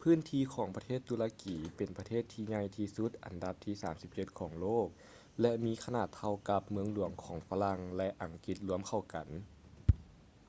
[0.00, 3.72] ພື້ນທີ່ຂອງປະເທດຕຸລະກີເປັນປະເທດທີ່ໃຫຍ່ທີ່ສຸດອັນດັບທີ
[4.06, 4.86] 37 ຂອງໂລກ
[5.40, 9.26] ແລະ ມີຂະໜາດເທົ່າກັບ ເມືອງຫຼວງຂອງຝຣັ່ງ ແລະ ອັງກິດລວມເຂົ້າກັນ